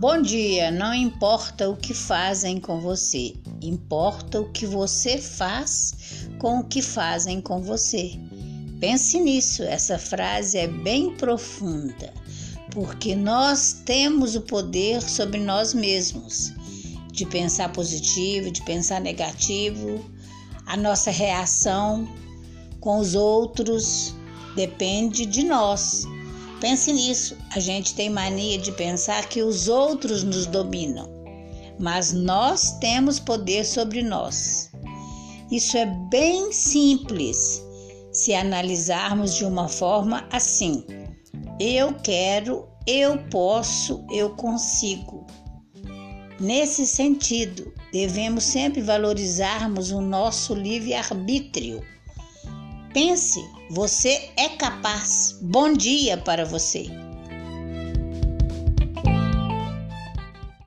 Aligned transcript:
Bom 0.00 0.22
dia, 0.22 0.70
não 0.70 0.94
importa 0.94 1.68
o 1.68 1.76
que 1.76 1.92
fazem 1.92 2.58
com 2.58 2.80
você, 2.80 3.34
importa 3.60 4.40
o 4.40 4.50
que 4.50 4.64
você 4.64 5.18
faz 5.18 5.92
com 6.38 6.60
o 6.60 6.64
que 6.64 6.80
fazem 6.80 7.38
com 7.38 7.60
você. 7.60 8.12
Pense 8.80 9.20
nisso, 9.20 9.62
essa 9.62 9.98
frase 9.98 10.56
é 10.56 10.66
bem 10.66 11.14
profunda, 11.16 12.14
porque 12.72 13.14
nós 13.14 13.82
temos 13.84 14.34
o 14.34 14.40
poder 14.40 15.02
sobre 15.02 15.38
nós 15.38 15.74
mesmos, 15.74 16.50
de 17.12 17.26
pensar 17.26 17.70
positivo, 17.70 18.50
de 18.50 18.62
pensar 18.62 19.02
negativo, 19.02 20.02
a 20.64 20.78
nossa 20.78 21.10
reação 21.10 22.08
com 22.80 23.00
os 23.00 23.14
outros 23.14 24.14
depende 24.56 25.26
de 25.26 25.44
nós. 25.44 26.06
Pense 26.60 26.92
nisso. 26.92 27.36
A 27.54 27.58
gente 27.58 27.94
tem 27.94 28.10
mania 28.10 28.58
de 28.58 28.70
pensar 28.72 29.26
que 29.28 29.42
os 29.42 29.66
outros 29.66 30.22
nos 30.22 30.46
dominam, 30.46 31.08
mas 31.78 32.12
nós 32.12 32.78
temos 32.78 33.18
poder 33.18 33.64
sobre 33.64 34.02
nós. 34.02 34.70
Isso 35.50 35.76
é 35.76 35.86
bem 36.10 36.52
simples 36.52 37.62
se 38.12 38.34
analisarmos 38.34 39.34
de 39.34 39.44
uma 39.44 39.68
forma 39.68 40.28
assim: 40.30 40.84
eu 41.58 41.94
quero, 41.94 42.68
eu 42.86 43.18
posso, 43.30 44.04
eu 44.10 44.30
consigo. 44.30 45.26
Nesse 46.38 46.86
sentido, 46.86 47.72
devemos 47.92 48.44
sempre 48.44 48.80
valorizarmos 48.80 49.90
o 49.90 50.00
nosso 50.00 50.54
livre-arbítrio 50.54 51.82
Pense, 52.92 53.40
você 53.70 54.30
é 54.36 54.48
capaz. 54.48 55.38
Bom 55.40 55.72
dia 55.72 56.16
para 56.16 56.44
você. 56.44 56.86